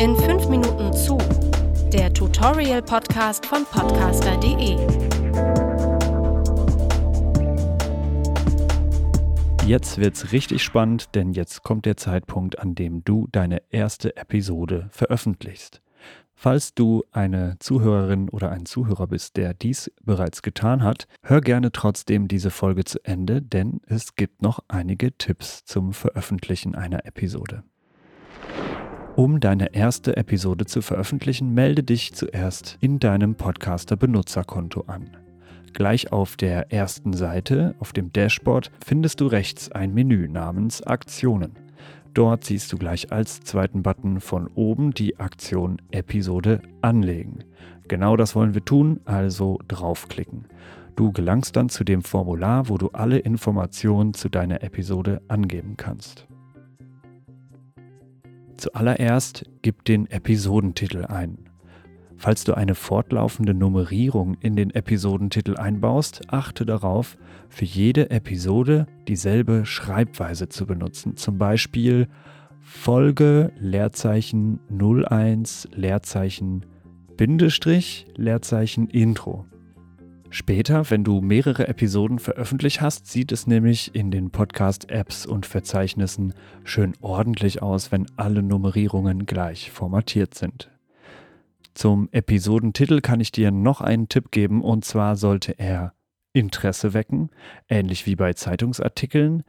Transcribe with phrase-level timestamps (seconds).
[0.00, 1.18] In 5 Minuten zu,
[1.92, 4.78] der Tutorial-Podcast von podcaster.de.
[9.66, 14.88] Jetzt wird's richtig spannend, denn jetzt kommt der Zeitpunkt, an dem du deine erste Episode
[14.90, 15.82] veröffentlichst.
[16.34, 21.72] Falls du eine Zuhörerin oder ein Zuhörer bist, der dies bereits getan hat, hör gerne
[21.72, 27.64] trotzdem diese Folge zu Ende, denn es gibt noch einige Tipps zum Veröffentlichen einer Episode.
[29.16, 35.10] Um deine erste Episode zu veröffentlichen, melde dich zuerst in deinem Podcaster-Benutzerkonto an.
[35.72, 41.52] Gleich auf der ersten Seite, auf dem Dashboard, findest du rechts ein Menü namens Aktionen.
[42.14, 47.44] Dort siehst du gleich als zweiten Button von oben die Aktion Episode anlegen.
[47.88, 50.46] Genau das wollen wir tun, also draufklicken.
[50.96, 56.26] Du gelangst dann zu dem Formular, wo du alle Informationen zu deiner Episode angeben kannst.
[58.60, 61.38] Zuallererst gib den Episodentitel ein.
[62.18, 67.16] Falls du eine fortlaufende Nummerierung in den Episodentitel einbaust, achte darauf,
[67.48, 71.16] für jede Episode dieselbe Schreibweise zu benutzen.
[71.16, 72.06] Zum Beispiel
[72.60, 76.66] Folge Leerzeichen 01 Leerzeichen
[77.16, 79.46] Bindestrich Leerzeichen Intro.
[80.32, 86.34] Später, wenn du mehrere Episoden veröffentlicht hast, sieht es nämlich in den Podcast-Apps und Verzeichnissen
[86.62, 90.70] schön ordentlich aus, wenn alle Nummerierungen gleich formatiert sind.
[91.74, 95.94] Zum Episodentitel kann ich dir noch einen Tipp geben, und zwar sollte er
[96.32, 97.30] Interesse wecken,
[97.68, 99.42] ähnlich wie bei Zeitungsartikeln.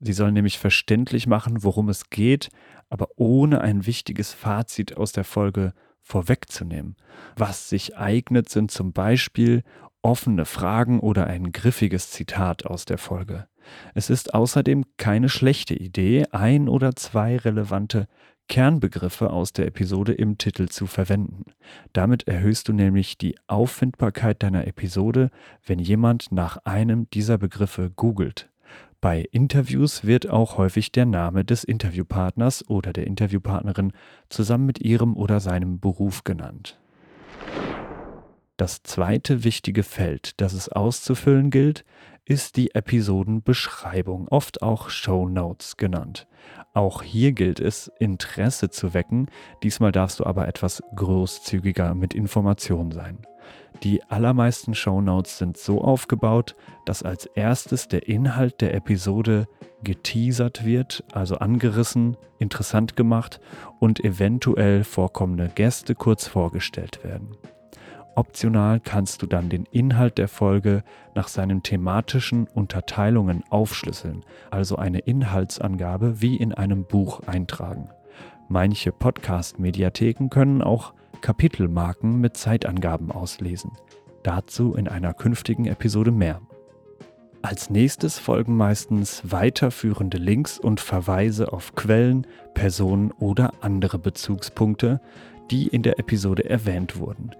[0.00, 2.48] Sie sollen nämlich verständlich machen, worum es geht,
[2.88, 6.96] aber ohne ein wichtiges Fazit aus der Folge vorwegzunehmen.
[7.36, 9.62] Was sich eignet, sind zum Beispiel
[10.02, 13.46] offene Fragen oder ein griffiges Zitat aus der Folge.
[13.94, 18.08] Es ist außerdem keine schlechte Idee, ein oder zwei relevante
[18.48, 21.44] Kernbegriffe aus der Episode im Titel zu verwenden.
[21.92, 25.30] Damit erhöhst du nämlich die Auffindbarkeit deiner Episode,
[25.64, 28.50] wenn jemand nach einem dieser Begriffe googelt.
[29.00, 33.92] Bei Interviews wird auch häufig der Name des Interviewpartners oder der Interviewpartnerin
[34.28, 36.78] zusammen mit ihrem oder seinem Beruf genannt.
[38.56, 41.84] Das zweite wichtige Feld, das es auszufüllen gilt,
[42.24, 46.28] ist die Episodenbeschreibung, oft auch Show Notes genannt.
[46.74, 49.26] Auch hier gilt es, Interesse zu wecken,
[49.62, 53.26] diesmal darfst du aber etwas großzügiger mit Informationen sein.
[53.82, 56.54] Die allermeisten Show Notes sind so aufgebaut,
[56.86, 59.48] dass als erstes der Inhalt der Episode
[59.82, 63.40] geteasert wird, also angerissen, interessant gemacht
[63.80, 67.36] und eventuell vorkommende Gäste kurz vorgestellt werden.
[68.14, 70.84] Optional kannst du dann den Inhalt der Folge
[71.14, 77.88] nach seinen thematischen Unterteilungen aufschlüsseln, also eine Inhaltsangabe wie in einem Buch eintragen.
[78.48, 80.92] Manche Podcast-Mediatheken können auch
[81.22, 83.72] Kapitelmarken mit Zeitangaben auslesen.
[84.22, 86.40] Dazu in einer künftigen Episode mehr.
[87.40, 95.00] Als nächstes folgen meistens weiterführende Links und Verweise auf Quellen, Personen oder andere Bezugspunkte,
[95.50, 97.32] die in der Episode erwähnt wurden.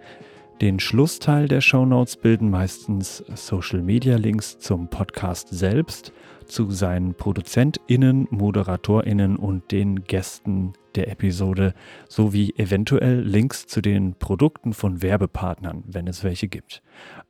[0.62, 6.12] Den Schlussteil der Shownotes bilden meistens Social-Media-Links zum Podcast selbst,
[6.46, 11.74] zu seinen ProduzentInnen, ModeratorInnen und den Gästen der Episode
[12.08, 16.80] sowie eventuell Links zu den Produkten von Werbepartnern, wenn es welche gibt.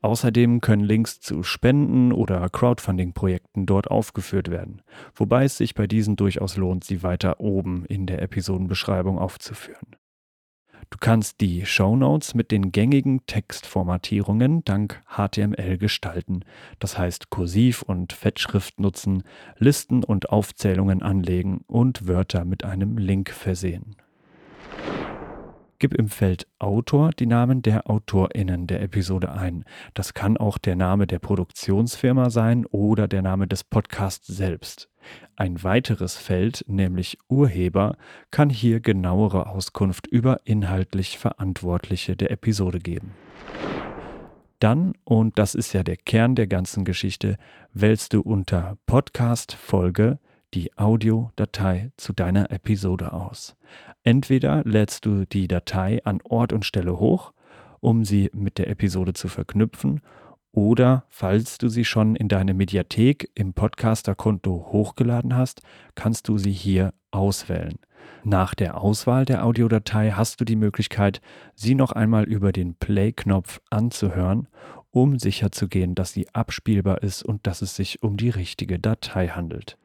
[0.03, 4.82] Außerdem können Links zu Spenden oder Crowdfunding-Projekten dort aufgeführt werden,
[5.15, 9.97] wobei es sich bei diesen durchaus lohnt, sie weiter oben in der Episodenbeschreibung aufzuführen.
[10.92, 16.44] Du kannst die Show Notes mit den gängigen Textformatierungen dank HTML gestalten,
[16.80, 19.22] das heißt Kursiv und Fettschrift nutzen,
[19.56, 23.97] Listen und Aufzählungen anlegen und Wörter mit einem Link versehen.
[25.82, 29.65] Gib im Feld Autor die Namen der AutorInnen der Episode ein.
[29.94, 34.88] Das kann auch der Name der Produktionsfirma sein oder der Name des Podcasts selbst.
[35.34, 37.97] Ein weiteres Feld, nämlich Urheber,
[38.30, 43.16] kann hier genauere Auskunft über inhaltlich Verantwortliche der Episode geben.
[44.60, 47.39] Dann, und das ist ja der Kern der ganzen Geschichte,
[47.72, 50.21] wählst du unter Podcast Folge
[50.54, 53.57] die Audiodatei zu deiner Episode aus.
[54.03, 57.33] Entweder lädst du die Datei an Ort und Stelle hoch,
[57.81, 60.01] um sie mit der Episode zu verknüpfen,
[60.54, 65.63] oder falls du sie schon in deine Mediathek im Podcaster-Konto hochgeladen hast,
[65.95, 67.78] kannst du sie hier auswählen.
[68.22, 71.22] Nach der Auswahl der Audiodatei hast du die Möglichkeit,
[71.55, 74.47] sie noch einmal über den Play-Knopf anzuhören,
[74.91, 79.78] um sicherzugehen, dass sie abspielbar ist und dass es sich um die richtige Datei handelt.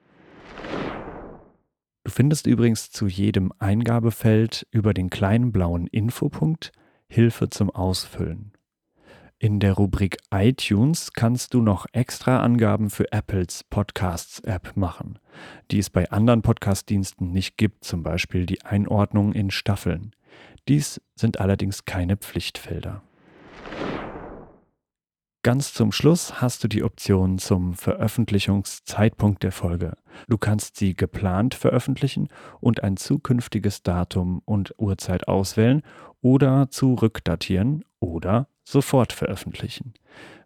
[2.08, 6.72] Du findest übrigens zu jedem Eingabefeld über den kleinen blauen Infopunkt
[7.10, 8.54] Hilfe zum Ausfüllen.
[9.40, 15.20] In der Rubrik iTunes kannst du noch extra Angaben für Apples Podcasts-App machen,
[15.70, 20.16] die es bei anderen Podcast-Diensten nicht gibt, zum Beispiel die Einordnung in Staffeln.
[20.70, 23.04] Dies sind allerdings keine Pflichtfelder.
[25.48, 29.94] Ganz zum Schluss hast du die Option zum Veröffentlichungszeitpunkt der Folge.
[30.28, 32.28] Du kannst sie geplant veröffentlichen
[32.60, 35.84] und ein zukünftiges Datum und Uhrzeit auswählen
[36.20, 39.94] oder zurückdatieren oder sofort veröffentlichen.